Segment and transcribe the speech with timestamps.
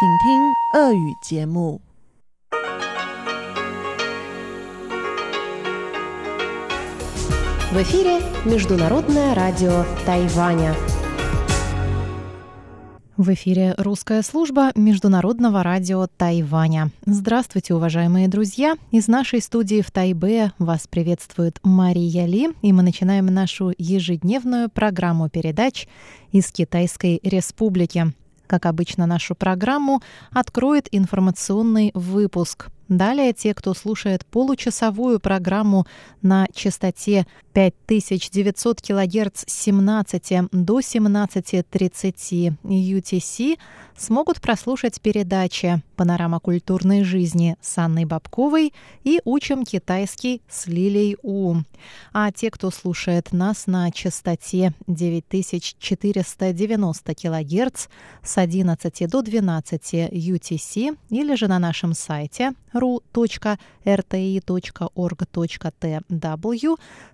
[0.00, 1.80] 请听俄语节目。
[7.70, 10.74] В эфире Международное радио Тайваня.
[13.16, 16.90] В эфире русская служба Международного радио Тайваня.
[17.06, 18.76] Здравствуйте, уважаемые друзья!
[18.90, 25.28] Из нашей студии в Тайбе вас приветствует Мария Ли, и мы начинаем нашу ежедневную программу
[25.28, 25.86] передач
[26.32, 28.12] из Китайской Республики.
[28.51, 30.01] Как обычно, нашу программу
[30.33, 35.87] откроет информационный выпуск– Далее те, кто слушает получасовую программу
[36.21, 43.57] на частоте 5900 кГц с 17 до 17.30 UTC,
[43.97, 51.55] смогут прослушать передачи «Панорама культурной жизни» с Анной Бабковой и «Учим китайский» с Лилей У.
[52.11, 57.87] А те, кто слушает нас на частоте 9490 кГц
[58.23, 63.61] с 11 до 12 UTC или же на нашем сайте ru.rti.org.tw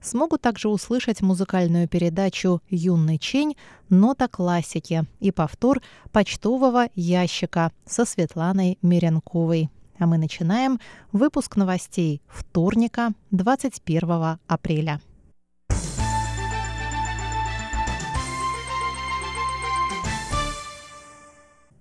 [0.02, 3.58] смогут также услышать музыкальную передачу «Юный Чень.
[3.90, 9.70] Нота классики» и повтор почтового ящика со Светланой Меренковой.
[10.00, 10.80] А мы начинаем
[11.12, 15.02] выпуск новостей вторника, 21 апреля.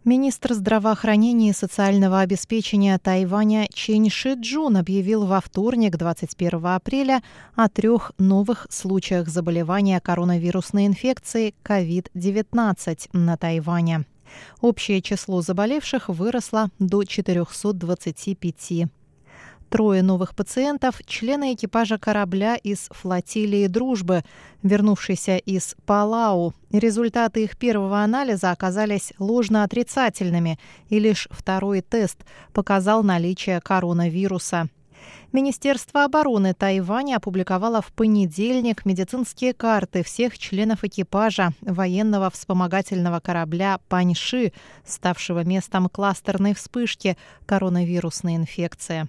[0.07, 7.25] Министр здравоохранения и социального обеспечения Тайваня Чен Шиджун объявил во вторник, 21 апреля,
[7.57, 14.05] о трех новых случаях заболевания коронавирусной инфекцией COVID-19 на Тайване.
[14.61, 18.89] Общее число заболевших выросло до 425.
[19.69, 24.23] Трое новых пациентов– члены экипажа корабля из флотилии «Дружбы»,
[24.63, 26.55] вернувшиеся из Палау.
[26.71, 34.69] Результаты их первого анализа оказались ложно-отрицательными, и лишь второй тест показал наличие коронавируса.
[35.33, 44.53] Министерство обороны Тайваня опубликовало в понедельник медицинские карты всех членов экипажа военного вспомогательного корабля «Паньши»,
[44.85, 49.09] ставшего местом кластерной вспышки коронавирусной инфекции.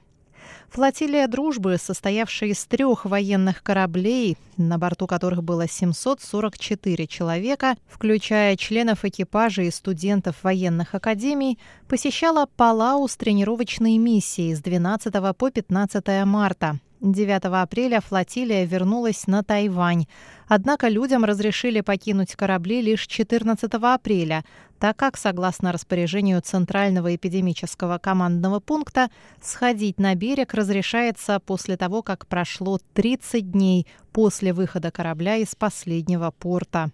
[0.69, 9.06] Флотилия «Дружбы», состоявшая из трех военных кораблей, на борту которых было 744 человека, включая членов
[9.06, 16.79] экипажа и студентов военных академий, посещала Палау с тренировочной миссией с 12 по 15 марта.
[17.02, 20.08] 9 апреля флотилия вернулась на Тайвань.
[20.47, 24.44] Однако людям разрешили покинуть корабли лишь 14 апреля,
[24.80, 29.09] так как, согласно распоряжению Центрального эпидемического командного пункта,
[29.41, 36.31] сходить на берег разрешается после того, как прошло 30 дней после выхода корабля из последнего
[36.31, 36.91] порта.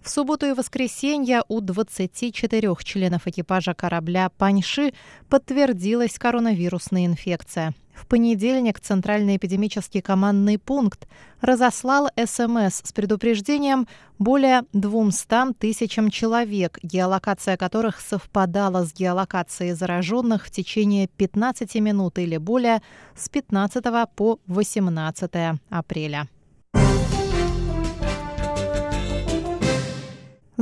[0.00, 4.92] В субботу и воскресенье у 24 членов экипажа корабля «Паньши»
[5.28, 7.72] подтвердилась коронавирусная инфекция.
[7.92, 11.06] В понедельник Центральный эпидемический командный пункт
[11.40, 13.86] разослал СМС с предупреждением
[14.18, 22.38] более 200 тысячам человек, геолокация которых совпадала с геолокацией зараженных в течение 15 минут или
[22.38, 22.82] более
[23.14, 26.28] с 15 по 18 апреля.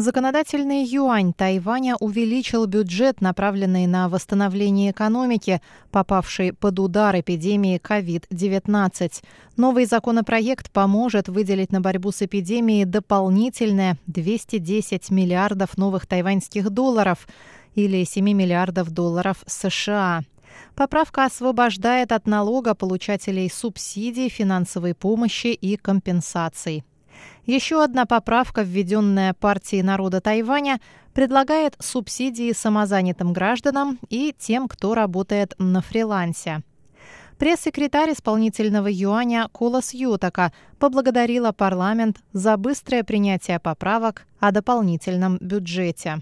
[0.00, 9.22] Законодательный юань Тайваня увеличил бюджет, направленный на восстановление экономики, попавшей под удар эпидемии COVID-19.
[9.58, 17.28] Новый законопроект поможет выделить на борьбу с эпидемией дополнительные 210 миллиардов новых тайваньских долларов
[17.74, 20.22] или 7 миллиардов долларов США.
[20.76, 26.84] Поправка освобождает от налога получателей субсидий, финансовой помощи и компенсаций.
[27.46, 30.80] Еще одна поправка, введенная партией народа Тайваня,
[31.14, 36.62] предлагает субсидии самозанятым гражданам и тем, кто работает на фрилансе.
[37.38, 46.20] Пресс-секретарь исполнительного юаня Колос Ютака поблагодарила парламент за быстрое принятие поправок о дополнительном бюджете.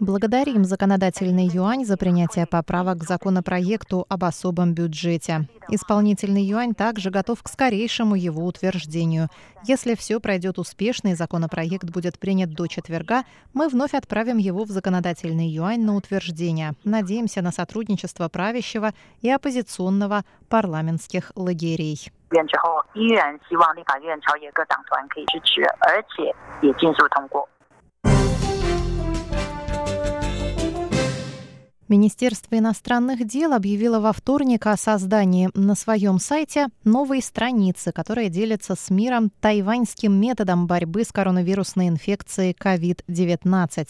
[0.00, 5.48] Благодарим законодательный юань за принятие поправок к законопроекту об особом бюджете.
[5.70, 9.28] Исполнительный юань также готов к скорейшему его утверждению.
[9.64, 13.24] Если все пройдет успешно и законопроект будет принят до четверга,
[13.54, 16.74] мы вновь отправим его в законодательный юань на утверждение.
[16.84, 18.92] Надеемся на сотрудничество правящего
[19.22, 22.12] и оппозиционного парламентских лагерей.
[22.30, 27.48] 院之后，依然希望立法院朝野各党团可以支持，而且也尽速通过。
[31.91, 38.75] Министерство иностранных дел объявило во вторник о создании на своем сайте новой страницы, которая делится
[38.75, 43.89] с миром тайваньским методом борьбы с коронавирусной инфекцией COVID-19.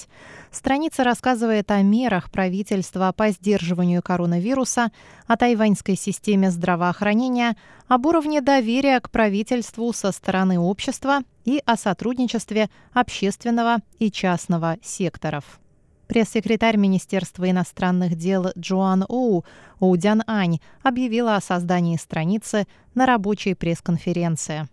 [0.50, 4.92] Страница рассказывает о мерах правительства по сдерживанию коронавируса,
[5.28, 7.56] о тайваньской системе здравоохранения,
[7.88, 15.61] об уровне доверия к правительству со стороны общества и о сотрудничестве общественного и частного секторов.
[16.12, 19.46] Пресс-секретарь Министерства иностранных дел Джоан Оу
[19.80, 24.68] Оудян Ань объявила о создании страницы на рабочей пресс-конференции.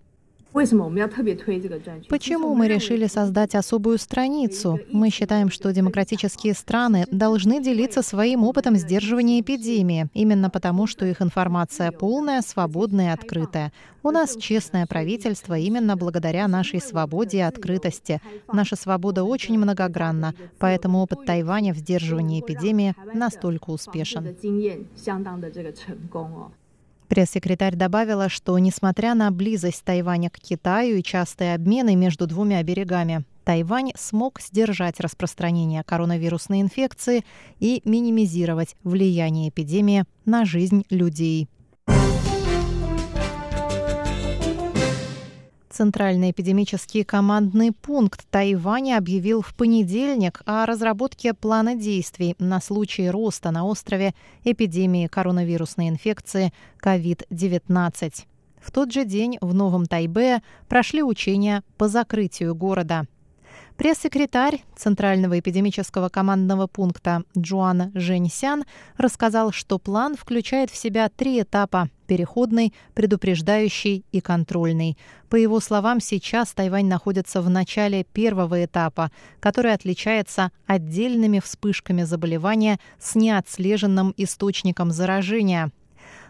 [2.09, 4.81] Почему мы решили создать особую страницу?
[4.91, 11.21] Мы считаем, что демократические страны должны делиться своим опытом сдерживания эпидемии, именно потому, что их
[11.21, 13.73] информация полная, свободная и открытая.
[14.03, 18.21] У нас честное правительство именно благодаря нашей свободе и открытости.
[18.50, 24.35] Наша свобода очень многогранна, поэтому опыт Тайваня в сдерживании эпидемии настолько успешен.
[27.08, 33.25] Пресс-секретарь добавила, что несмотря на близость Тайваня к Китаю и частые обмены между двумя берегами,
[33.44, 37.25] Тайвань смог сдержать распространение коронавирусной инфекции
[37.60, 41.49] и минимизировать влияние эпидемии на жизнь людей.
[45.78, 53.52] Центральный эпидемический командный пункт Тайваня объявил в понедельник о разработке плана действий на случай роста
[53.52, 56.52] на острове эпидемии коронавирусной инфекции
[56.84, 58.12] COVID-19.
[58.60, 63.06] В тот же день в Новом Тайбе прошли учения по закрытию города–
[63.78, 68.64] Пресс-секретарь Центрального эпидемического командного пункта Джуан Женьсян
[68.96, 74.98] рассказал, что план включает в себя три этапа– переходный, предупреждающий и контрольный.
[75.30, 82.80] По его словам, сейчас Тайвань находится в начале первого этапа, который отличается отдельными вспышками заболевания
[82.98, 85.70] с неотслеженным источником заражения–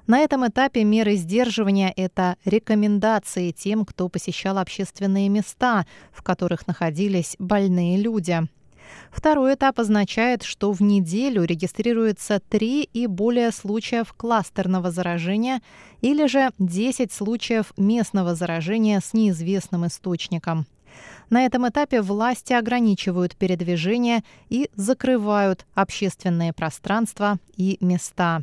[0.09, 7.37] на этом этапе меры сдерживания– это рекомендации тем, кто посещал общественные места, в которых находились
[7.39, 8.41] больные люди.
[9.11, 15.61] Второй этап означает, что в неделю регистрируется 3 и более случаев кластерного заражения
[16.01, 20.67] или же 10 случаев местного заражения с неизвестным источником.
[21.29, 28.43] На этом этапе власти ограничивают передвижение и закрывают общественные пространства и места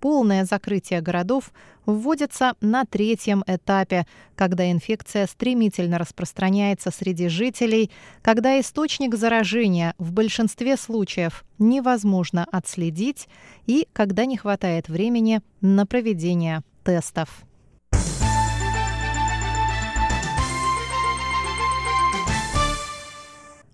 [0.00, 1.52] полное закрытие городов
[1.86, 7.90] вводится на третьем этапе, когда инфекция стремительно распространяется среди жителей,
[8.22, 13.28] когда источник заражения в большинстве случаев невозможно отследить
[13.66, 17.44] и когда не хватает времени на проведение тестов.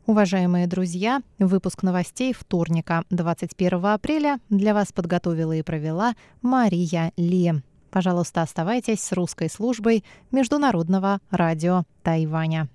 [0.06, 7.54] Уважаемые друзья, выпуск новостей вторника, 21 апреля для вас подготовила и провела Мария Ли.
[7.90, 12.68] Пожалуйста, оставайтесь с русской службой Международного радио Тайваня.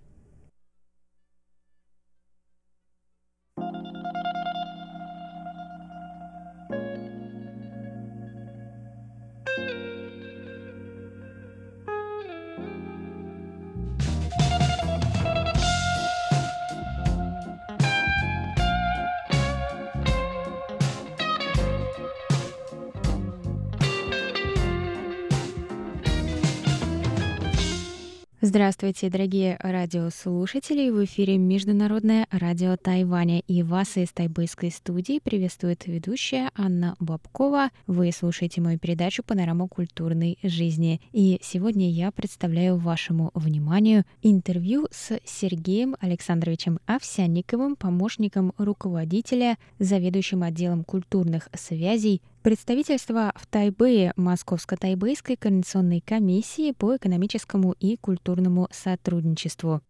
[28.44, 30.90] Здравствуйте, дорогие радиослушатели!
[30.90, 37.70] В эфире Международное радио Тайваня и вас из тайбэйской студии приветствует ведущая Анна Бабкова.
[37.86, 41.02] Вы слушаете мою передачу «Панорама культурной жизни».
[41.12, 50.84] И сегодня я представляю вашему вниманию интервью с Сергеем Александровичем Овсянниковым, помощником руководителя, заведующим отделом
[50.84, 59.82] культурных связей Представительство в Тайбэе Московско-Тайбэйской координационной комиссии по экономическому и культурному сотрудничеству.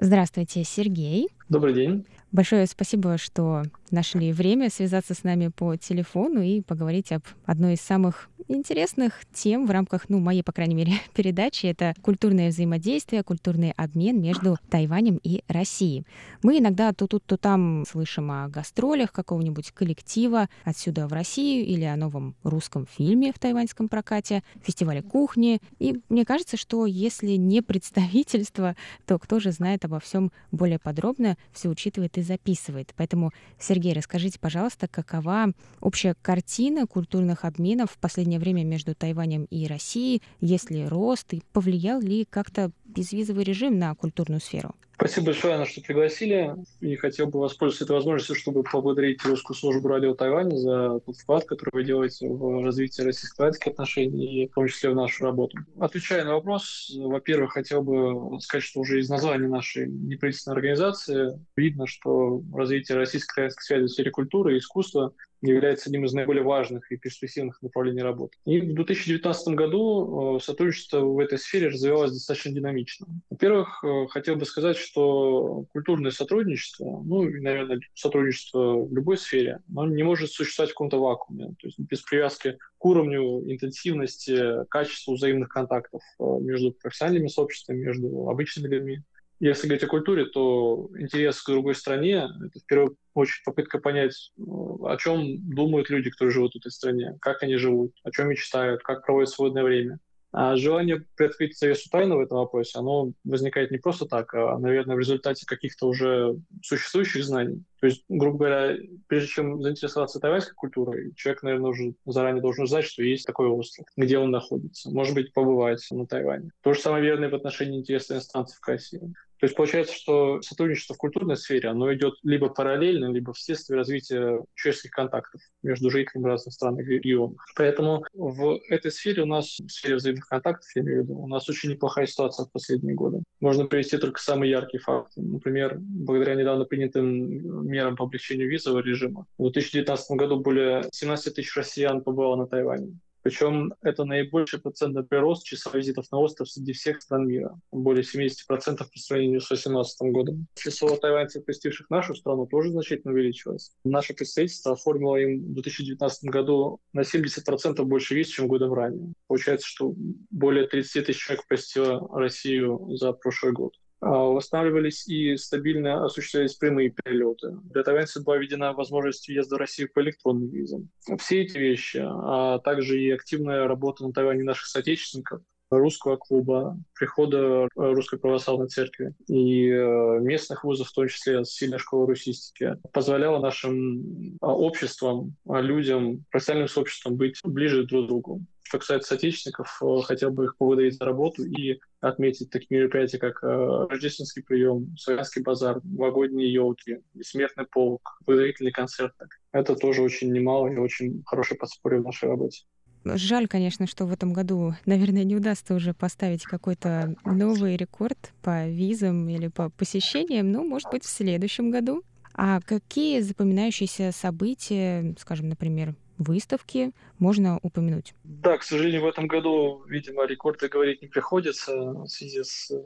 [0.00, 1.28] Здравствуйте, Сергей.
[1.48, 2.04] Добрый день.
[2.34, 3.62] Большое спасибо, что
[3.92, 9.66] нашли время связаться с нами по телефону и поговорить об одной из самых интересных тем
[9.66, 11.66] в рамках, ну, моей, по крайней мере, передачи.
[11.66, 16.04] Это культурное взаимодействие, культурный обмен между Тайванем и Россией.
[16.42, 21.84] Мы иногда то тут, то там слышим о гастролях какого-нибудь коллектива отсюда в Россию или
[21.84, 25.60] о новом русском фильме в тайваньском прокате, фестивале кухни.
[25.78, 28.76] И мне кажется, что если не представительство,
[29.06, 32.92] то кто же знает обо всем более подробно, все учитывает и записывает.
[32.96, 39.66] Поэтому, Сергей, расскажите, пожалуйста, какова общая картина культурных обменов в последнее время между Тайванем и
[39.66, 44.74] Россией, есть ли рост и повлиял ли как-то безвизовый режим на культурную сферу?
[44.96, 46.54] Спасибо большое, Анна, что пригласили.
[46.80, 51.44] И хотел бы воспользоваться этой возможностью, чтобы поблагодарить русскую службу радио Тайваня за тот вклад,
[51.44, 55.58] который вы делаете в развитие российско-тайваньских отношений, и в том числе в нашу работу.
[55.80, 61.88] Отвечая на вопрос, во-первых, хотел бы сказать, что уже из названия нашей неправительственной организации видно,
[61.88, 65.12] что развитие российско-тайваньской связи в сфере культуры и искусства
[65.52, 68.36] является одним из наиболее важных и перспективных направлений работы.
[68.44, 73.06] И в 2019 году э, сотрудничество в этой сфере развивалось достаточно динамично.
[73.30, 79.60] Во-первых, э, хотел бы сказать, что культурное сотрудничество, ну и, наверное, сотрудничество в любой сфере,
[79.70, 85.14] оно не может существовать в каком-то вакууме, то есть без привязки к уровню интенсивности, качеству
[85.14, 89.02] взаимных контактов э, между профессиональными сообществами, между обычными людьми.
[89.40, 94.32] Если говорить о культуре, то интерес к другой стране– это в первую очередь попытка понять,
[94.36, 98.28] ну, о чем думают люди, которые живут в этой стране, как они живут, о чем
[98.28, 99.98] мечтают, как проводят свободное время.
[100.36, 104.96] А желание приоткрыть завесу тайны в этом вопросе, оно возникает не просто так, а, наверное,
[104.96, 107.62] в результате каких-то уже существующих знаний.
[107.80, 108.76] То есть, грубо говоря,
[109.06, 113.86] прежде чем заинтересоваться тайваньской культурой, человек, наверное, уже заранее должен знать, что есть такой остров,
[113.96, 114.90] где он находится.
[114.90, 116.50] Может быть, побывать на Тайване.
[116.62, 119.14] То же самое верно и в отношении интереса иностранцев к России.
[119.44, 124.40] То есть получается, что сотрудничество в культурной сфере, оно идет либо параллельно, либо вследствие развития
[124.54, 127.36] человеческих контактов между жителями разных стран и регионов.
[127.54, 131.28] Поэтому в этой сфере у нас, в сфере взаимных контактов, я имею в виду, у
[131.28, 133.22] нас очень неплохая ситуация в последние годы.
[133.38, 135.20] Можно привести только самые яркие факты.
[135.20, 141.54] Например, благодаря недавно принятым мерам по облегчению визового режима, в 2019 году более 17 тысяч
[141.54, 142.98] россиян побывало на Тайване.
[143.24, 147.58] Причем это наибольший процентный прирост числа визитов на остров среди всех стран мира.
[147.72, 150.46] Более 70% по сравнению с 2018 годом.
[150.54, 153.72] Число тайваньцев, посетивших нашу страну, тоже значительно увеличилось.
[153.82, 159.14] Наше представительство оформило им в 2019 году на 70% больше виз, чем годом ранее.
[159.26, 159.94] Получается, что
[160.30, 163.72] более 30 тысяч человек посетило Россию за прошлый год.
[164.04, 167.56] А, восстанавливались и стабильно осуществлялись прямые перелеты.
[167.70, 170.90] Для тайваньцев была введена возможность въезда в Россию по электронным визам.
[171.18, 175.40] Все эти вещи, а также и активная работа на Тайване наших соотечественников,
[175.70, 182.06] русского клуба, прихода Русской Православной Церкви и э, местных вузов, в том числе сильной школы
[182.06, 188.42] русистики, позволяла нашим а, обществам, людям, профессиональным сообществам быть ближе друг к другу.
[188.62, 193.42] Что касается соотечественников, э, хотел бы их поблагодарить за работу и отметить такие мероприятия, как
[193.42, 199.14] э, рождественский прием, славянский базар, новогодние елки, бессмертный полк, благотворительный концерт.
[199.52, 202.64] Это тоже очень немало и очень хорошее подспорье в нашей работе.
[203.04, 208.66] Жаль, конечно, что в этом году, наверное, не удастся уже поставить какой-то новый рекорд по
[208.66, 212.02] визам или по посещениям, но, может быть, в следующем году.
[212.34, 218.14] А какие запоминающиеся события, скажем, например, выставки можно упомянуть?
[218.24, 222.76] Да, к сожалению, в этом году, видимо, рекорды говорить не приходится в связи с э,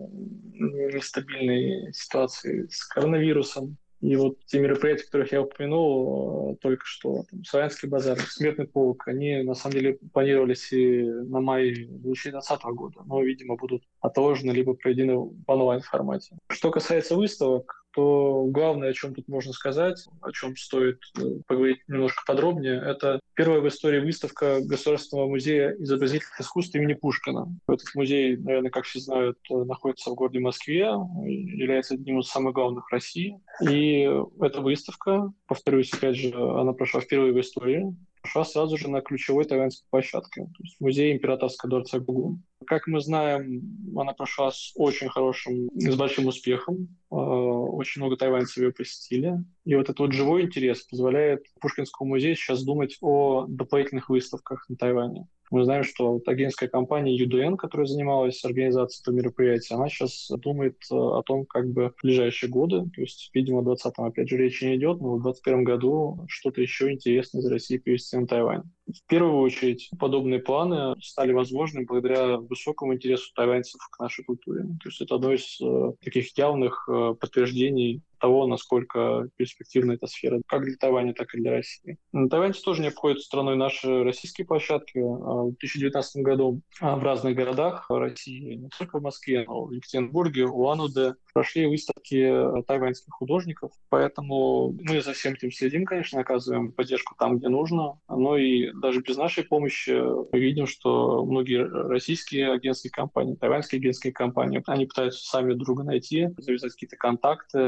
[0.55, 3.77] нестабильной ситуацией с коронавирусом.
[4.01, 9.09] И вот те мероприятия, которых я упомянул э, только что, там, Славянский базар, Смертный полк,
[9.09, 14.75] они на самом деле планировались и на май 2020 года, но, видимо, будут отложены либо
[14.75, 16.37] проведены в онлайн-формате.
[16.49, 21.81] Что касается выставок, то главное, о чем тут можно сказать, о чем стоит э, поговорить
[21.89, 27.49] немножко подробнее, это первая в истории выставка Государственного музея изобразительных искусств имени Пушкина.
[27.67, 30.93] Этот музей, наверное, как все знают, э, находится в городе Москве,
[31.25, 33.41] является одним из самых главных в России.
[33.69, 34.09] И
[34.41, 39.45] эта выставка, повторюсь, опять же, она прошла впервые в истории, пошла сразу же на ключевой
[39.45, 42.43] тайваньской площадке, то есть музей императорского дворца Гугун.
[42.67, 43.63] Как мы знаем,
[43.97, 46.89] она прошла с очень хорошим, с большим успехом.
[47.11, 49.39] Э, очень много тайваньцев ее посетили.
[49.65, 54.77] И вот этот вот живой интерес позволяет Пушкинскому музею сейчас думать о дополнительных выставках на
[54.77, 55.27] Тайване.
[55.51, 60.77] Мы знаем, что вот агентская компания UDN, которая занималась организацией этого мероприятия, она сейчас думает
[60.91, 64.37] э, о том, как бы в ближайшие годы, то есть, видимо, в 2020 опять же
[64.37, 68.65] речи не идет, но в 2021 году что-то еще интересное из России привезти на Тайвань.
[68.87, 74.63] В первую очередь, подобные планы стали возможны благодаря высокому интересу тайваньцев к нашей культуре.
[74.83, 76.89] То есть это одно из э, таких явных
[77.21, 81.99] подтверждений того, насколько перспективна эта сфера, как для Тайваня, так и для России.
[82.13, 84.99] Тайваньцы тоже не обходят страной наши российские площадки.
[84.99, 89.69] А в 2019 году а, в разных городах России, не только в Москве, но и
[89.69, 93.73] в Екатеринбурге, Улан-Удэ, прошли выставки тайваньских художников.
[93.91, 97.99] Поэтому мы за всем этим следим, конечно, оказываем поддержку там, где нужно.
[98.09, 104.13] Но и даже без нашей помощи мы видим, что многие российские агентские компании, тайваньские агентские
[104.13, 107.59] компании, они пытаются сами друга найти, завязать какие-то контакты,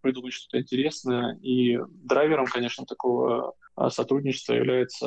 [0.00, 1.38] придумать что-то интересное.
[1.42, 3.54] И драйвером, конечно, такого
[3.90, 5.06] сотрудничества является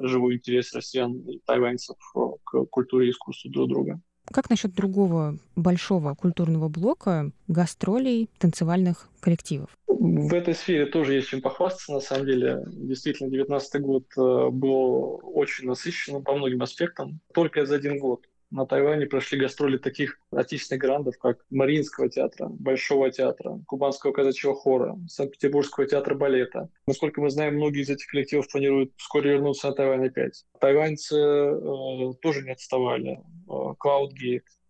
[0.00, 1.96] живой интерес россиян и тайваньцев
[2.44, 4.00] к культуре и искусству друг друга.
[4.32, 9.70] Как насчет другого большого культурного блока гастролей танцевальных коллективов?
[9.86, 12.62] В этой сфере тоже есть чем похвастаться, на самом деле.
[12.66, 17.20] Действительно, 2019 год э, был очень насыщенным по многим аспектам.
[17.34, 23.10] Только за один год на Тайване прошли гастроли таких отечественных грандов, как Мариинского театра, Большого
[23.10, 26.68] театра, Кубанского казачьего хора, Санкт-Петербургского театра балета.
[26.86, 30.44] Насколько мы знаем, многие из этих коллективов планируют вскоре вернуться на Тайвань опять.
[30.60, 33.20] Тайваньцы э, тоже не отставали.
[33.48, 33.74] Э,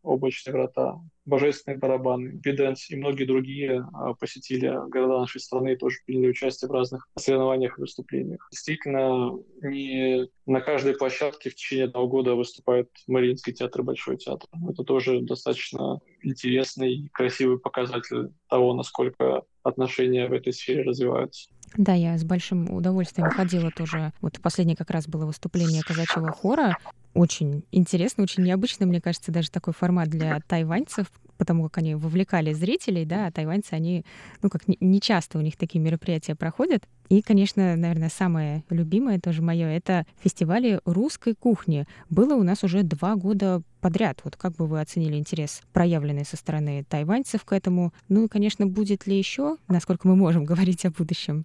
[0.02, 5.98] облачные врата, божественные барабаны, биденс и многие другие а, посетили города нашей страны и тоже
[6.04, 8.48] приняли участие в разных соревнованиях и выступлениях.
[8.50, 14.48] Действительно, не на каждой площадке в течение одного года выступает Мариинский театр и Большой театр.
[14.68, 21.50] Это тоже достаточно интересный и красивый показатель того, насколько отношения в этой сфере развиваются.
[21.76, 24.12] Да, я с большим удовольствием ходила тоже.
[24.20, 26.76] Вот последнее как раз было выступление казачьего хора
[27.14, 32.52] очень интересно, очень необычно, мне кажется, даже такой формат для тайваньцев, потому как они вовлекали
[32.52, 34.04] зрителей, да, а тайваньцы, они,
[34.42, 36.84] ну, как не часто у них такие мероприятия проходят.
[37.08, 41.86] И, конечно, наверное, самое любимое тоже мое— это фестивали русской кухни.
[42.08, 44.20] Было у нас уже два года подряд.
[44.24, 47.92] Вот как бы вы оценили интерес, проявленный со стороны тайваньцев к этому?
[48.08, 51.44] Ну и, конечно, будет ли еще, насколько мы можем говорить о будущем?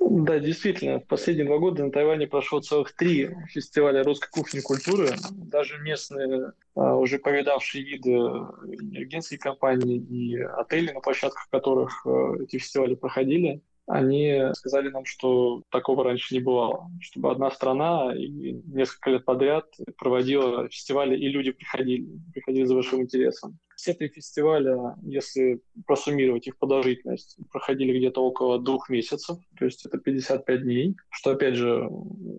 [0.00, 4.62] Да, действительно, в последние два года на Тайване прошло целых три фестиваля русской кухни и
[4.62, 5.08] культуры.
[5.32, 12.58] Даже местные, а, уже повидавшие виды энергетские компании и отели, на площадках которых а, эти
[12.58, 19.10] фестивали проходили, они сказали нам, что такого раньше не бывало, чтобы одна страна и несколько
[19.10, 19.64] лет подряд
[19.96, 23.58] проводила фестивали, и люди приходили, приходили за большим интересом.
[23.76, 29.98] Все три фестиваля, если просуммировать их продолжительность, проходили где-то около двух месяцев, то есть это
[29.98, 31.88] 55 дней, что, опять же,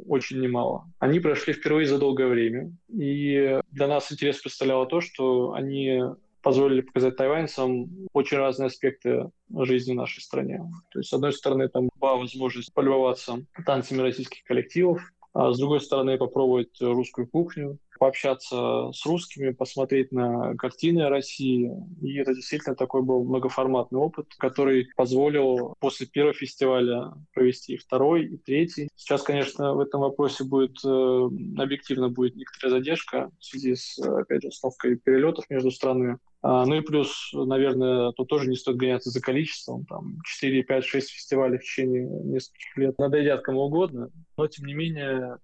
[0.07, 0.85] очень немало.
[0.99, 6.01] Они прошли впервые за долгое время, и для нас интерес представляло то, что они
[6.41, 10.61] позволили показать тайваньцам очень разные аспекты жизни в нашей стране.
[10.91, 15.01] То есть, с одной стороны, там была возможность полюбоваться танцами российских коллективов,
[15.33, 21.71] а с другой стороны, попробовать русскую кухню, пообщаться с русскими, посмотреть на картины России.
[22.01, 28.25] И это действительно такой был многоформатный опыт, который позволил после первого фестиваля провести и второй,
[28.25, 28.89] и третий.
[28.95, 34.41] Сейчас, конечно, в этом вопросе будет э, объективно будет некоторая задержка в связи с, опять
[34.41, 36.17] же, установкой перелетов между странами.
[36.41, 39.85] Ну и плюс, наверное, тут тоже не стоит гоняться за количеством.
[39.85, 44.09] Там 4, 5, 6 фестивалей в течение нескольких лет надоедят кому угодно.
[44.37, 45.37] Но, тем не менее...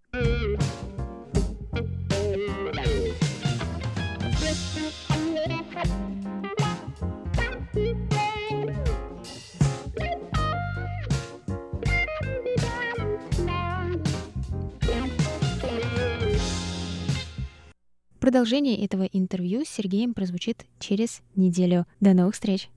[18.25, 21.87] Продолжение этого интервью с Сергеем прозвучит через неделю.
[22.01, 22.69] До новых встреч!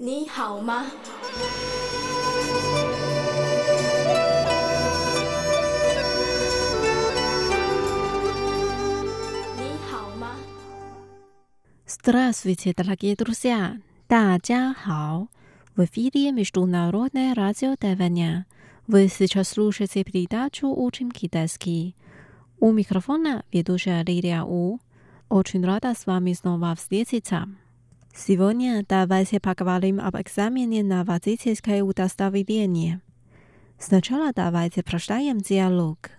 [0.00, 0.84] Ни хао ма?
[11.86, 13.78] Здравствуйте, дорогие друзья!
[14.08, 15.28] 大家好!
[15.74, 18.46] В эфире Международное радио Тайваня.
[18.89, 21.95] вы сейчас слушаете передачу «Учим китайский».
[22.59, 24.79] У микрофона ведущая Лилия У.
[25.29, 27.47] Очень рада с вами снова встретиться.
[28.15, 32.99] Сегодня давайте поговорим об экзамене на водительское удостоверение.
[33.77, 36.09] Сначала давайте прочитаем диалог.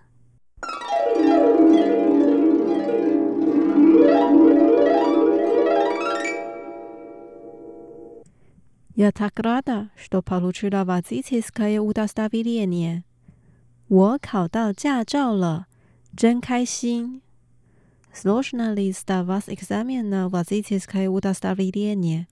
[9.00, 13.04] Я так рада, что получила водительское удостоверение.
[13.88, 15.66] 我考到驾照了，
[16.16, 17.20] 真开心。
[18.14, 22.26] Сложно ли сдавать экзамен на водительское удостоверение?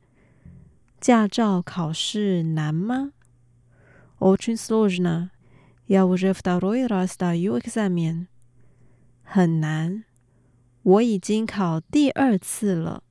[1.00, 3.12] 驾照考试难吗？
[4.18, 5.30] Очень сложно.
[5.86, 8.28] Я уже второй раз сдаю экзамен.
[9.22, 10.04] 很难。
[10.82, 13.02] 我已经考第二次了。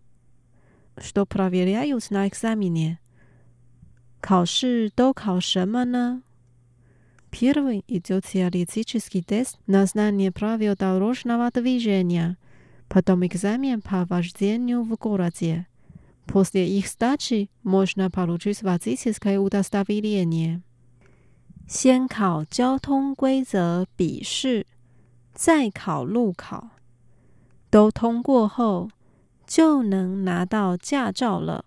[0.98, 2.98] Что проверяют на экзамене?
[4.22, 6.22] 考试都考什么呢？
[7.32, 12.38] Первый идет теоретический тест на знание правил дорожного движения,
[12.88, 15.66] потом экзамен по вождению в городе.
[16.28, 20.62] После их сдачи можно получить водительское удостоверение.
[21.68, 24.68] 先考交通规则笔试，
[25.34, 26.70] 再考路考。
[27.72, 28.90] 都通过后，
[29.48, 31.66] 就能拿到驾照了。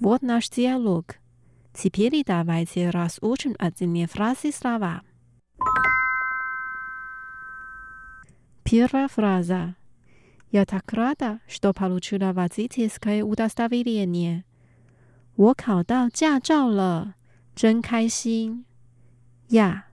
[0.00, 1.16] Вот наш диалог.
[1.72, 5.02] Теперь давайте разучим отдельные фразы и слова.
[8.64, 9.76] Первая фраза.
[10.50, 14.44] Я так рада, что получила водительское удостоверение.
[15.34, 17.14] 我考到驾照了，
[17.54, 18.66] 真开心
[19.48, 19.86] 呀！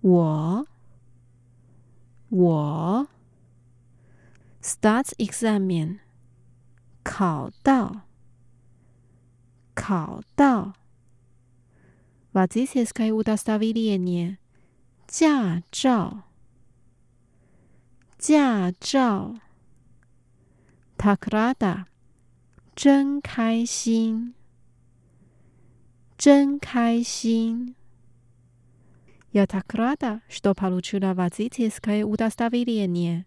[0.00, 0.66] 我
[2.30, 3.08] 我
[4.62, 5.98] start exam
[7.02, 8.02] 考到
[9.74, 10.74] 考到
[12.32, 14.38] водительское удостоверение
[15.06, 16.24] 驾照
[18.18, 19.36] 驾照
[20.96, 21.86] так рада
[22.74, 24.34] 真开心。
[26.22, 27.74] 真开心！
[29.32, 33.24] Я так рада, что получила водительское удостоверение。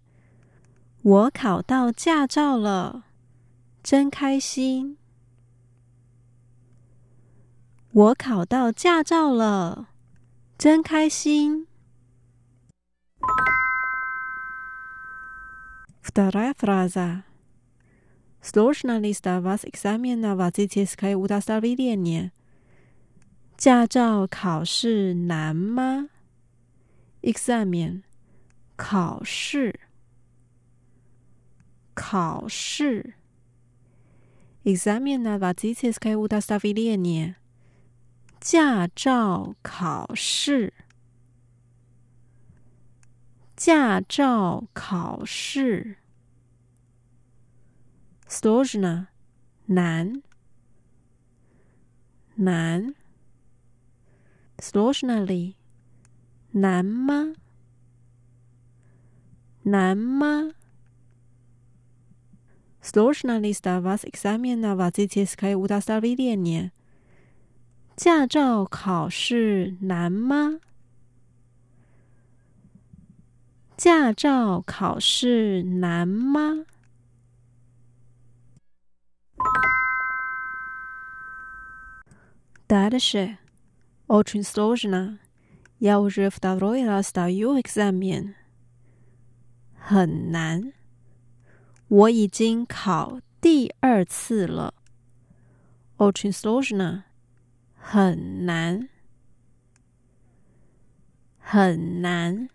[1.02, 3.06] 我考到驾照了，
[3.82, 4.98] 真开心！
[7.92, 9.88] 我考到驾照了，
[10.58, 11.68] 真开心！
[16.02, 17.24] Вторая фраза.
[18.42, 22.32] Сложно ли сдавать экзамен на водительское удостоверение?
[23.58, 26.10] 驾照考试难吗？
[27.22, 28.02] exam
[28.76, 29.80] 考试
[31.94, 33.14] 考试
[34.66, 37.38] exam na водительское удостоверение
[38.40, 40.74] 驾照考试
[43.56, 45.98] 驾照考试
[48.28, 49.08] сложно
[49.68, 50.22] 难
[52.36, 52.96] 难
[54.64, 55.58] Сложно ли?
[56.54, 57.34] 难吗？
[59.66, 60.54] 难吗？
[62.82, 66.72] Сложно ли сдавать экзамен на водительское удостоверение?
[67.98, 70.60] 驾照考试难吗？
[73.78, 76.66] 驾照考试难吗？
[82.68, 83.38] Дальше.
[84.08, 85.20] Очень сложно.
[85.80, 88.36] Я уже второй раз сдаю экзамен.
[89.78, 90.74] 很难。
[91.90, 94.74] 我已经考第二次了。
[95.98, 97.04] Очень сложно.
[97.88, 98.90] 很难。
[101.40, 102.50] 很难。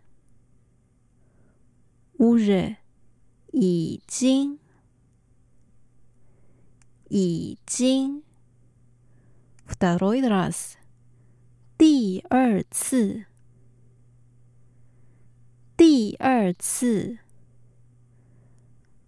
[2.18, 2.76] Уже
[3.52, 4.58] 已经。
[7.08, 8.22] 已经。
[9.66, 10.76] Второй раз.
[11.76, 13.26] 第二次，
[15.76, 17.18] 第二次。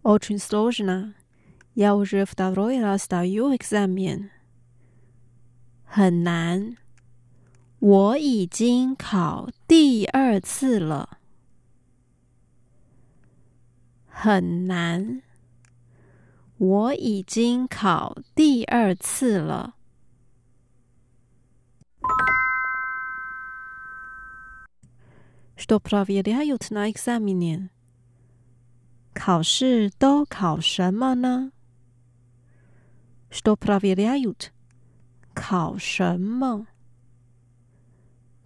[0.03, 1.15] Очень сложно.
[1.75, 4.31] Я уже второй раз сдаю экзамен.
[5.95, 6.77] 很难，
[7.79, 11.19] 我已经考第二次了。
[14.07, 15.23] 很难，
[16.59, 19.75] 我已经考第二次了。
[25.57, 27.71] Что проверяют на экзамене？
[29.13, 31.53] 考试都考什么呢？
[33.31, 34.51] Что проверяют？
[35.35, 36.67] 考什么？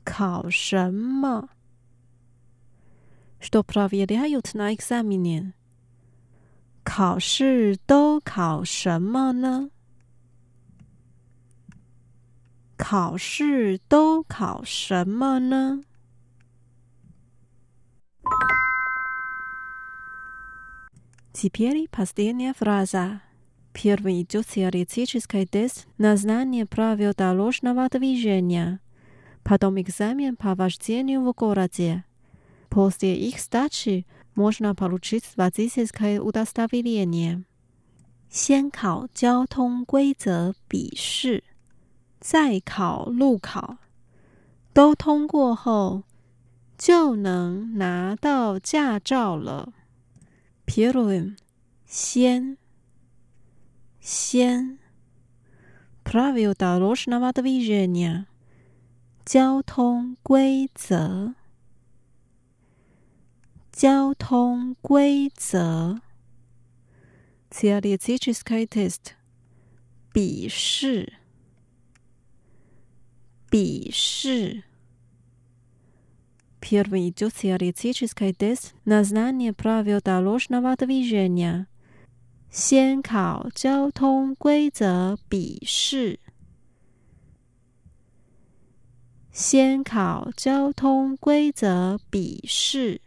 [0.04, 1.48] 考什么？
[3.40, 5.52] Что проверяют на экзамене？
[6.84, 9.70] 考试都考什么呢？
[12.76, 15.82] 考试都考什么呢？
[21.32, 23.22] Теперь последняя фраза.
[23.72, 28.80] Первый идет теоретический тест на знание правил дорожного движения,
[29.42, 32.04] потом экзамен по вождению в городе.
[32.70, 37.44] После их сдачи можно получить водительское удостоверение.
[38.30, 41.44] 先考交通规则笔试，
[42.20, 43.78] 再考路考，
[44.72, 46.02] 都通过后，
[46.76, 49.72] 就能拿到驾照了。
[50.66, 51.36] Первым
[51.86, 52.56] 先
[54.00, 54.78] 先
[56.02, 58.26] правил дорожного движения
[59.24, 61.34] 交通规则
[63.72, 66.00] 交通规则
[67.50, 69.14] теоретический тест
[70.12, 71.14] 笔试
[73.50, 74.64] 笔试
[76.64, 81.66] Первый идет теоретический тест на знание правил дорожного движения.
[82.49, 86.19] 先考交通规则笔试，
[89.31, 93.01] 先考交通规则笔试，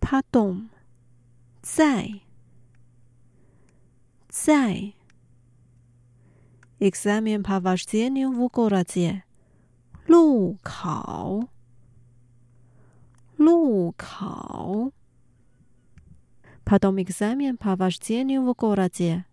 [0.00, 0.68] 帕懂，
[1.62, 2.20] 在
[4.28, 4.92] 在。
[6.80, 9.22] exam in pavavšeniu vukoradžie，
[10.06, 11.48] 路考，
[13.36, 14.90] 路考。
[16.69, 19.25] Потом экзамен по вождению в городе。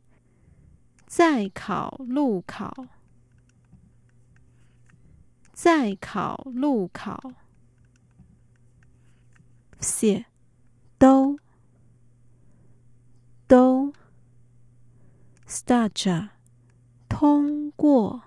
[1.06, 2.86] 再考路考，
[5.52, 7.20] 再考路考。
[9.78, 10.24] Все
[10.98, 11.38] 都
[13.46, 13.92] 都。
[15.46, 16.30] Start
[17.08, 18.22] 通过。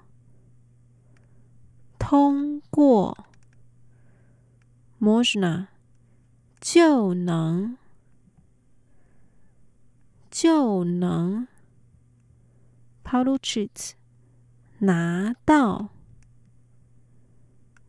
[1.97, 3.17] 通过，
[4.99, 5.69] можно
[6.61, 7.77] 就能
[10.29, 11.47] 就能，
[13.03, 13.95] получить
[14.79, 15.89] 拿到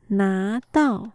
[0.09, 1.12] 拿到。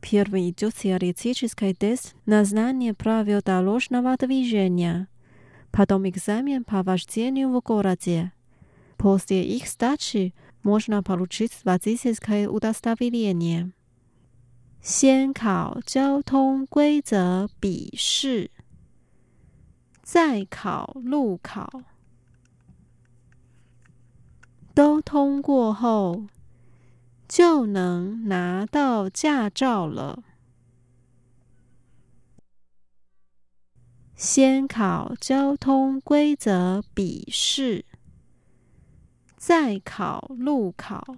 [0.00, 5.08] Первый идет теоретический тест на знание правил дорожного движения,
[5.72, 8.32] потом экзамен по вождению в городе.
[8.98, 13.72] После их сдачи можно получить водительское удостоверение.
[14.82, 18.50] 先考交通规则笔试，
[20.11, 21.83] 再考路考。
[24.73, 26.25] 都通过后，
[27.27, 30.23] 就能拿到驾照了。
[34.15, 37.85] 先考交通规则笔试。
[39.37, 41.17] 再考路考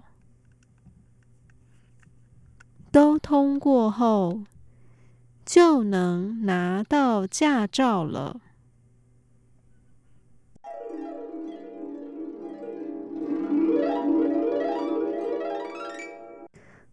[2.90, 4.44] 都通过后，
[5.46, 8.42] 就能拿到驾照了。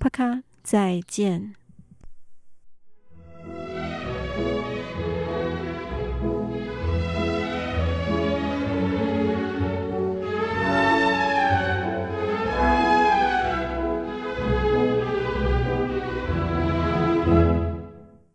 [0.00, 1.54] Пока, 再见。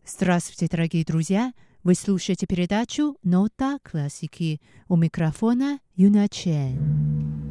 [0.05, 1.51] Здравствуйте, дорогие друзья!
[1.83, 4.61] Вы слушаете передачу «Нота классики».
[4.87, 7.44] У микрофона Юна Чен.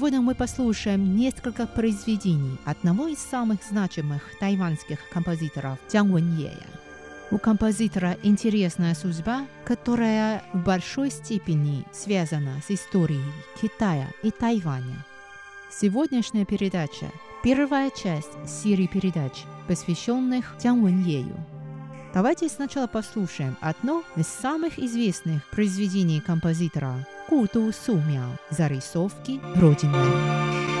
[0.00, 6.56] Сегодня мы послушаем несколько произведений одного из самых значимых тайванских композиторов Цзян Вэньея–
[7.30, 15.04] у композитора интересная судьба, которая в большой степени связана с историей Китая и Тайваня.
[15.70, 17.10] Сегодняшняя передача–
[17.44, 21.36] первая часть серии передач, посвященных Цян Вэньею.
[22.14, 30.79] Давайте сначала послушаем одно из самых известных произведений композитора Ку Ду Су Мяо «Зарисовки Родины».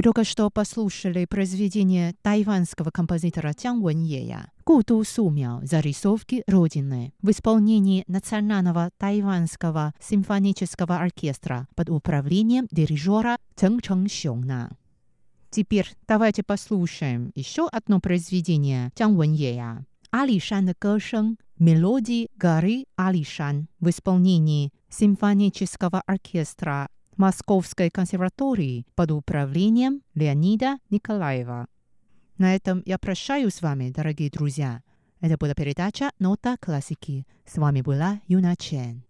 [0.00, 5.60] Вы только что послушали произведение тайванского композитора Тян Вэньея «Гуду Сумяо.
[5.62, 14.70] Зарисовки Родины» в исполнении Национального тайванского симфонического оркестра под управлением дирижера Чэн Чэн Сюна.
[15.50, 24.72] Теперь давайте послушаем еще одно произведение Тян Вэньея «Алишан 歌声» «Мелодии горы Алишан» в исполнении
[24.88, 26.88] симфонического оркестра
[27.20, 31.66] Московской консерватории под управлением Леонида Николаева.
[32.38, 34.82] На этом я прощаюсь с вами, дорогие друзья.
[35.20, 37.26] Это была передача «Нота классики».
[37.44, 39.04] С вами была Юна Чен.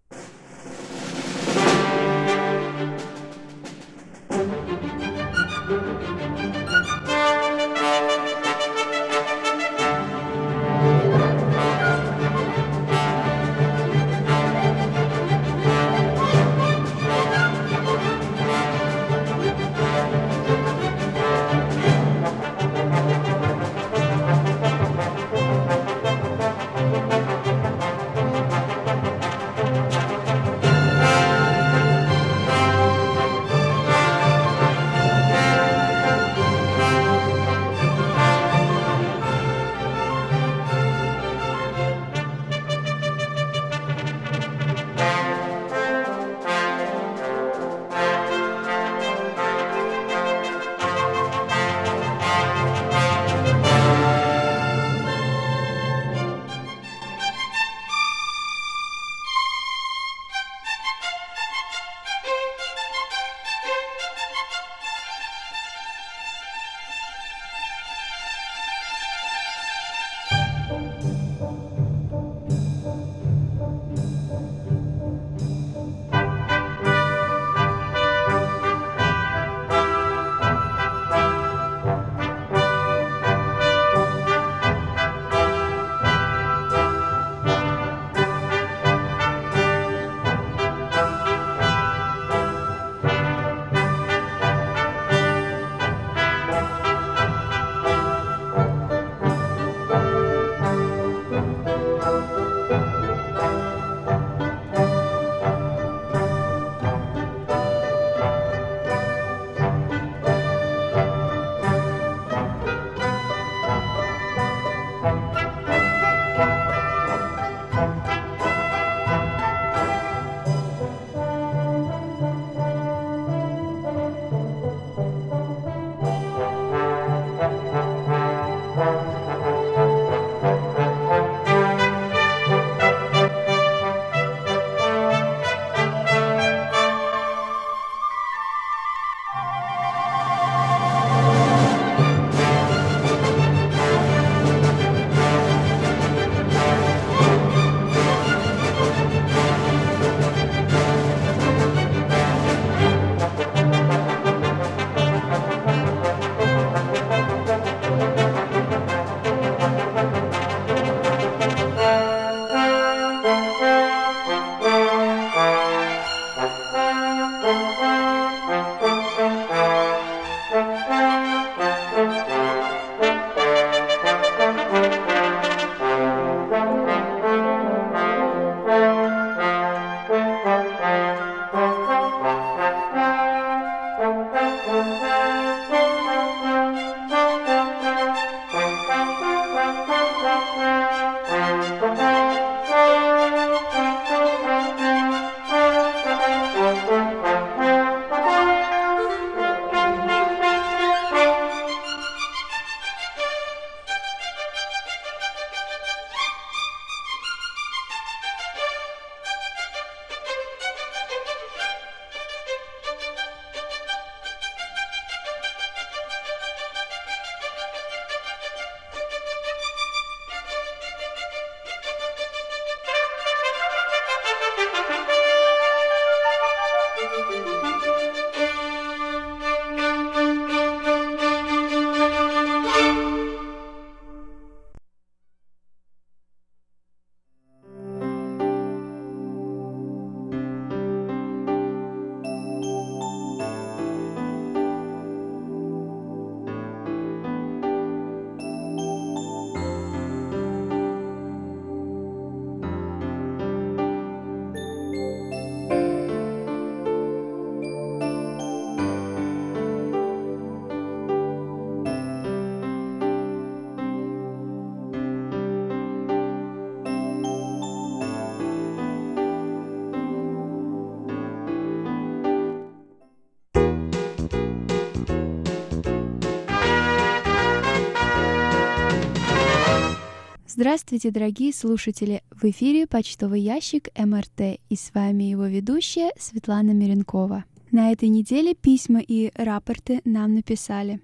[280.60, 282.22] Здравствуйте, дорогие слушатели!
[282.30, 287.46] В эфире почтовый ящик МРТ и с вами его ведущая Светлана Миренкова.
[287.70, 291.00] На этой неделе письма и рапорты нам написали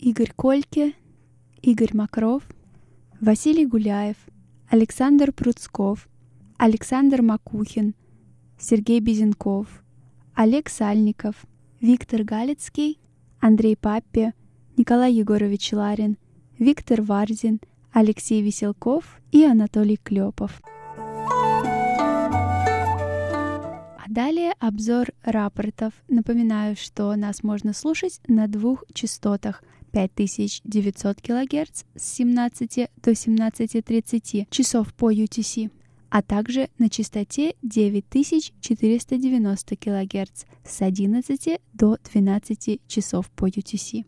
[0.00, 0.92] Игорь Кольке,
[1.62, 2.42] Игорь Макров,
[3.20, 4.16] Василий Гуляев,
[4.68, 6.08] Александр Пруцков,
[6.56, 7.94] Александр Макухин,
[8.58, 9.84] Сергей Безенков,
[10.34, 11.46] Олег Сальников,
[11.80, 12.98] Виктор Галицкий,
[13.38, 14.34] Андрей Паппе,
[14.76, 16.18] Николай Егорович Ларин,
[16.58, 17.60] Виктор Варзин,
[17.98, 20.60] Алексей Веселков и Анатолий Клепов.
[23.98, 25.94] А далее обзор рапортов.
[26.06, 34.92] Напоминаю, что нас можно слушать на двух частотах 5900 кГц с 17 до 17.30 часов
[34.92, 35.70] по UTC,
[36.10, 44.04] а также на частоте 9490 кГц с 11 до 12 часов по UTC.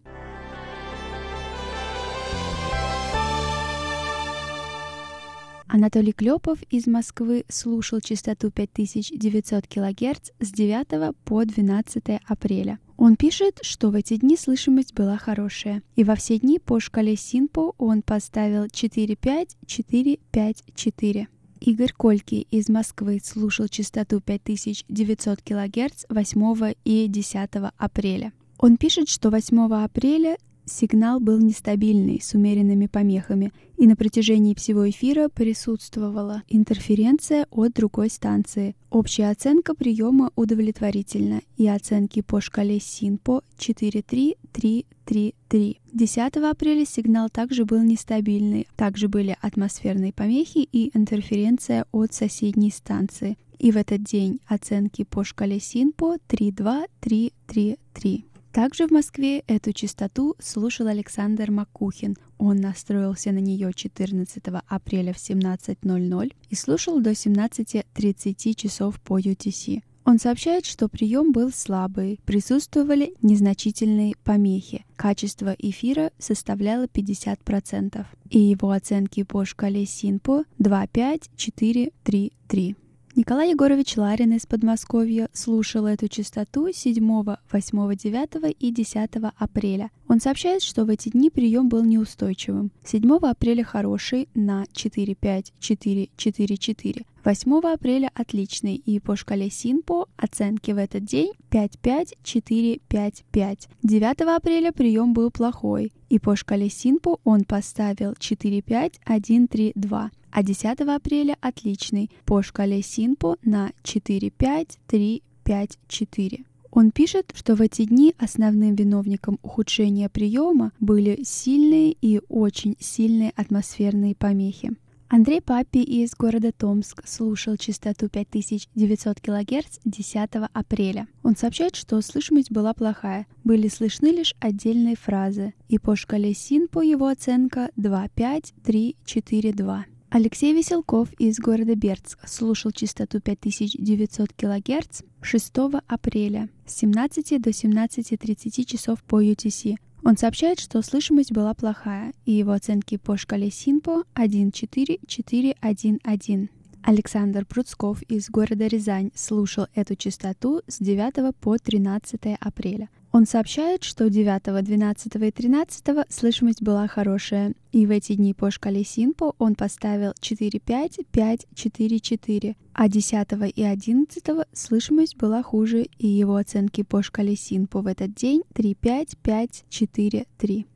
[5.70, 12.78] Анатолий Клепов из Москвы слушал частоту 5900 кГц с 9 по 12 апреля.
[12.96, 17.16] Он пишет, что в эти дни слышимость была хорошая, и во все дни по шкале
[17.16, 21.26] Синпо он поставил 4-5-4-5-4.
[21.60, 28.32] Игорь Кольки из Москвы слушал частоту 5900 кГц 8 и 10 апреля.
[28.58, 30.38] Он пишет, что 8 апреля
[30.68, 38.10] Сигнал был нестабильный, с умеренными помехами, и на протяжении всего эфира присутствовала интерференция от другой
[38.10, 38.76] станции.
[38.90, 45.80] Общая оценка приема удовлетворительна, и оценки по шкале СИНПО 43333.
[45.92, 53.38] 10 апреля сигнал также был нестабильный, также были атмосферные помехи и интерференция от соседней станции.
[53.58, 58.27] И в этот день оценки по шкале СИНПО 32333.
[58.52, 62.16] Также в Москве эту частоту слушал Александр Макухин.
[62.38, 69.82] Он настроился на нее 14 апреля в 17.00 и слушал до 17.30 часов по UTC.
[70.08, 74.86] Он сообщает, что прием был слабый, присутствовали незначительные помехи.
[74.96, 82.76] Качество эфира составляло 50%, и его оценки по шкале СИНПО 2.5.4.3.3.
[83.18, 89.90] Николай Егорович Ларин из Подмосковья слушал эту частоту 7, 8, 9 и 10 апреля.
[90.06, 92.70] Он сообщает, что в эти дни прием был неустойчивым.
[92.84, 97.04] 7 апреля хороший на 4-5-4-4-4.
[97.24, 103.68] 8 апреля отличный и по шкале СИНПО оценки в этот день 5-5-4-5-5.
[103.82, 111.36] 9 апреля прием был плохой и по шкале СИНПО он поставил 4-5-1-3-2 а 10 апреля
[111.40, 116.44] отличный по шкале Синпо на 4-5-3-5-4.
[116.70, 123.32] Он пишет, что в эти дни основным виновником ухудшения приема были сильные и очень сильные
[123.36, 124.72] атмосферные помехи.
[125.10, 131.08] Андрей Папи из города Томск слушал частоту 5900 кГц 10 апреля.
[131.22, 136.68] Он сообщает, что слышимость была плохая, были слышны лишь отдельные фразы, и по шкале СИН
[136.68, 139.84] по его оценка 2.5.3.4.2.
[140.10, 145.52] Алексей Веселков из города Бердск слушал частоту 5900 кГц 6
[145.86, 149.76] апреля с 17 до 17.30 часов по UTC.
[150.04, 156.48] Он сообщает, что слышимость была плохая, и его оценки по шкале СИНПО 1.4.4.1.1.
[156.82, 162.88] Александр Пруцков из города Рязань слушал эту частоту с 9 по 13 апреля.
[163.10, 168.50] Он сообщает, что 9, 12 и 13 слышимость была хорошая, и в эти дни по
[168.50, 176.82] шкале Синпо он поставил 4-5-5-4-4, а 10 и 11 слышимость была хуже, и его оценки
[176.82, 180.66] по шкале Синпо в этот день 3-5-5-4-3.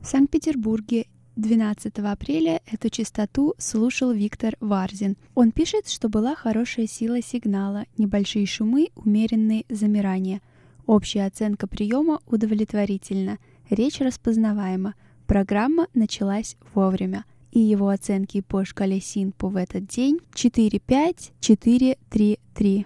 [0.00, 1.04] В Санкт-Петербурге
[1.36, 5.18] 12 апреля эту частоту слушал Виктор Варзин.
[5.34, 10.40] Он пишет, что была хорошая сила сигнала, небольшие шумы, умеренные замирания–
[10.86, 13.38] Общая оценка приема удовлетворительна,
[13.70, 14.94] речь распознаваема,
[15.26, 22.84] программа началась вовремя, и его оценки по шкале СИНПУ в этот день 4-5-4-3-3.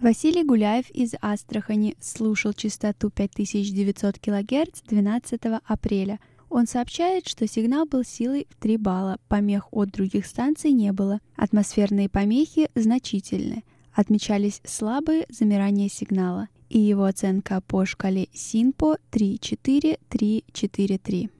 [0.00, 6.18] Василий Гуляев из Астрахани слушал частоту 5900 кГц 12 апреля.
[6.50, 11.20] Он сообщает, что сигнал был силой в 3 балла, помех от других станций не было.
[11.36, 13.62] Атмосферные помехи значительны.
[13.92, 21.30] Отмечались слабые замирания сигнала и его оценка по шкале СИНПО 3-4-3-4-3.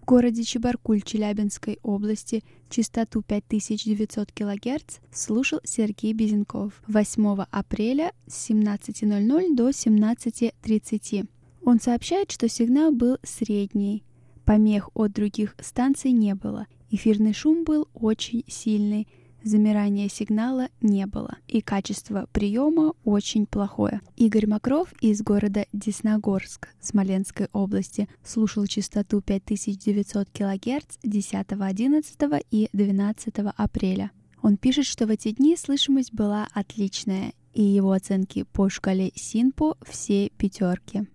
[0.00, 9.54] В городе Чебаркуль Челябинской области частоту 5900 кГц слушал Сергей Безенков 8 апреля с 17.00
[9.54, 11.26] до 17.30.
[11.64, 14.04] Он сообщает, что сигнал был средний,
[14.44, 19.08] помех от других станций не было, Эфирный шум был очень сильный,
[19.44, 24.00] замирания сигнала не было, и качество приема очень плохое.
[24.16, 32.18] Игорь Макров из города Десногорск Смоленской области слушал частоту 5900 кГц 10, 11
[32.50, 34.10] и 12 апреля.
[34.42, 39.76] Он пишет, что в эти дни слышимость была отличная, и его оценки по шкале Синпо
[39.86, 41.06] все пятерки.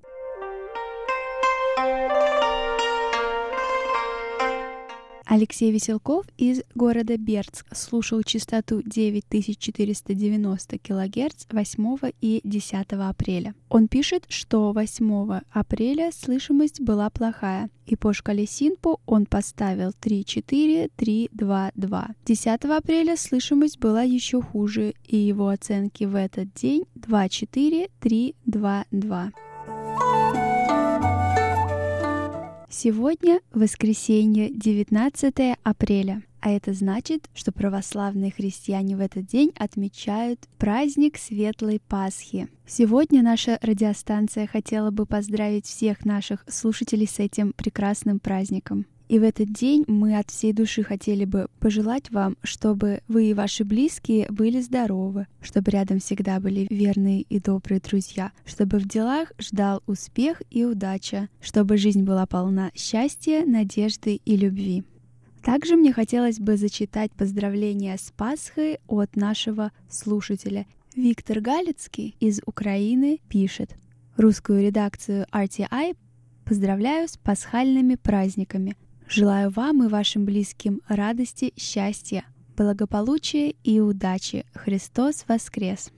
[5.31, 13.53] Алексей Веселков из города Бердск слушал частоту 9490 кГц 8 и 10 апреля.
[13.69, 20.89] Он пишет, что 8 апреля слышимость была плохая, и по шкале Синпо он поставил 3-4,
[20.97, 22.05] 3-2-2.
[22.25, 27.91] 10 апреля слышимость была еще хуже, и его оценки в этот день 2-4,
[32.71, 36.21] Сегодня воскресенье, 19 апреля.
[36.39, 42.47] А это значит, что православные христиане в этот день отмечают праздник Светлой Пасхи.
[42.67, 48.85] Сегодня наша радиостанция хотела бы поздравить всех наших слушателей с этим прекрасным праздником.
[49.09, 53.33] И в этот день мы от всей души хотели бы пожелать вам, чтобы вы и
[53.33, 59.33] ваши близкие были здоровы, чтобы рядом всегда были верные и добрые друзья, чтобы в делах
[59.39, 64.83] ждал успех и удача, чтобы жизнь была полна счастья, надежды и любви.
[65.41, 70.67] Также мне хотелось бы зачитать поздравления с Пасхой от нашего слушателя.
[70.95, 73.75] Виктор Галицкий из Украины пишет.
[74.17, 75.97] Русскую редакцию RTI
[76.45, 78.75] поздравляю с пасхальными праздниками.
[79.09, 84.45] Желаю вам и вашим близким радости, счастья, благополучия и удачи.
[84.53, 85.91] Христос воскрес!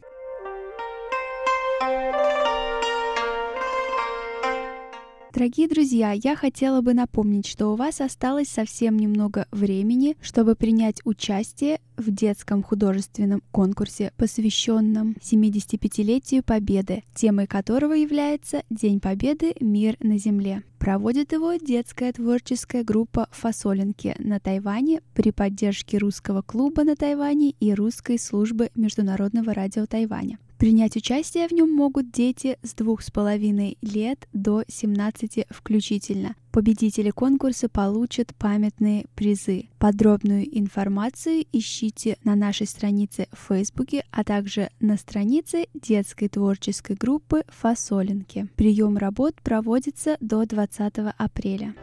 [5.34, 11.02] Дорогие друзья, я хотела бы напомнить, что у вас осталось совсем немного времени, чтобы принять
[11.04, 20.18] участие в детском художественном конкурсе, посвященном 75-летию Победы, темой которого является День Победы «Мир на
[20.18, 20.64] Земле».
[20.82, 27.72] Проводит его детская творческая группа «Фасолинки» на Тайване при поддержке русского клуба на Тайване и
[27.76, 30.40] русской службы Международного радио Тайваня.
[30.58, 36.36] Принять участие в нем могут дети с двух с половиной лет до 17 включительно.
[36.52, 39.70] Победители конкурса получат памятные призы.
[39.80, 47.44] Подробную информацию ищите на нашей странице в Фейсбуке, а также на странице детской творческой группы
[47.48, 48.50] «Фасолинки».
[48.58, 51.74] Прием работ проводится до 20 апреля.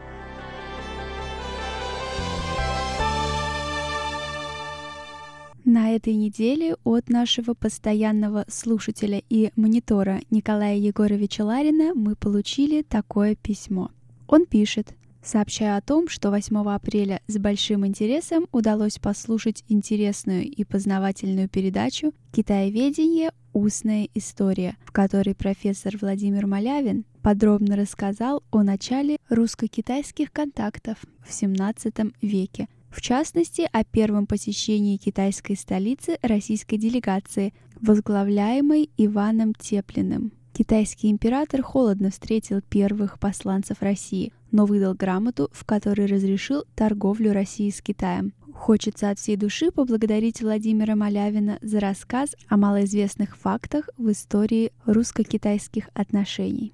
[5.65, 13.35] На этой неделе от нашего постоянного слушателя и монитора Николая Егоровича Ларина мы получили такое
[13.35, 13.91] письмо.
[14.29, 20.65] Он пишет, сообщая о том, что 8 апреля с большим интересом удалось послушать интересную и
[20.65, 23.31] познавательную передачу «Китаеведение.
[23.55, 32.15] Устная история», в которой профессор Владимир Малявин подробно рассказал о начале русско-китайских контактов в XVII
[32.23, 40.33] веке– в частности, о первом посещении китайской столицы российской делегации, возглавляемой Иваном Теплиным.
[40.59, 47.71] Китайский император холодно встретил первых посланцев России, но выдал грамоту, в которой разрешил торговлю России
[47.71, 48.33] с Китаем.
[48.55, 55.91] Хочется от всей души поблагодарить Владимира Малявина за рассказ о малоизвестных фактах в истории русско-китайских
[55.95, 56.73] отношений.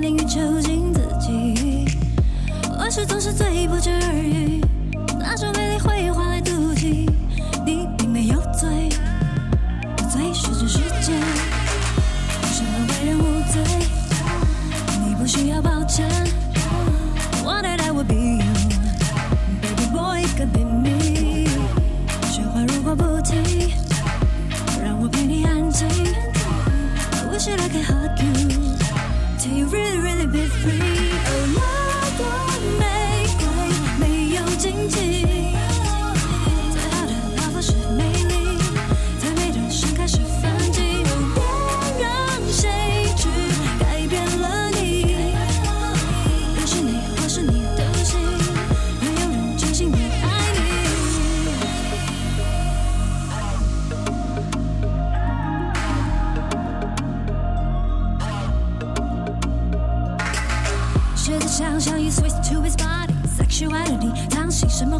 [0.00, 1.84] 淋雨囚禁自己，
[2.78, 4.60] 我事总是最不值而愈，
[5.18, 7.10] 那种美丽会换来妒忌。
[7.66, 8.88] 你并没有罪，
[9.96, 11.12] 我最是这世界，
[12.52, 13.22] 什么为人无
[13.52, 13.62] 罪？
[15.04, 16.08] 你不需要抱歉。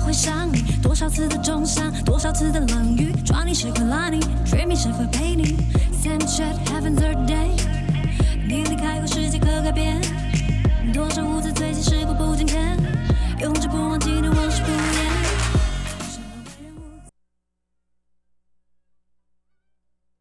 [0.09, 5.59] 会想你，多少次的重伤，多少次的冷雨，抓你谁会拉你，Dreaming 谁会陪你
[6.02, 7.50] ，Same shit happens every day。
[8.48, 10.00] 你离开后世界可改变，
[10.94, 12.74] 多少无字堆积，时过不经天，
[13.42, 14.17] 永志不忘记。